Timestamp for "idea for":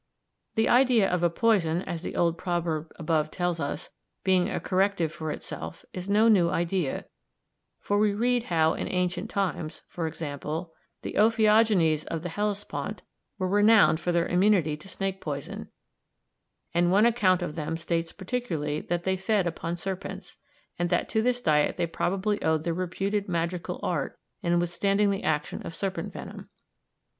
6.49-7.99